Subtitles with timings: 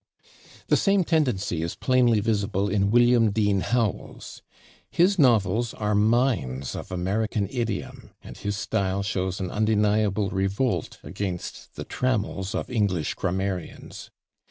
[0.65, 4.41] The same tendency is plainly visible in William Dean Howells.
[4.89, 11.75] His novels are mines of American idiom, and his style shows an undeniable revolt against
[11.75, 14.09] the trammels of English grammarians.